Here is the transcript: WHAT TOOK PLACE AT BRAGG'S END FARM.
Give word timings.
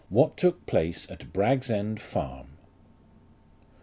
WHAT 0.09 0.35
TOOK 0.35 0.65
PLACE 0.65 1.11
AT 1.11 1.31
BRAGG'S 1.31 1.69
END 1.69 2.01
FARM. 2.01 2.47